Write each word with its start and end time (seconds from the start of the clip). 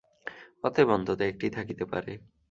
অতএব 0.63 0.87
অনন্ত 0.89 1.09
একটিই 1.23 1.51
থাকিতে 1.51 1.83
পারে। 1.85 2.11